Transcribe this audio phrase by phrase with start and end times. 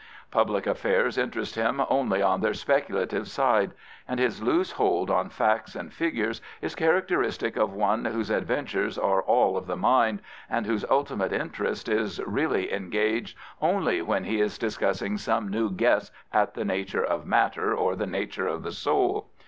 [0.31, 3.71] Public affairs interest him only on their speculative side,
[4.07, 9.21] and his loose hold on facts and figures is characteristic of one whose adventures are
[9.21, 14.57] all of the mind, and wiiose ultimate interest is really engaged only when he is
[14.57, 19.29] discussing some new guess at the nature of matter or the nature of the soul.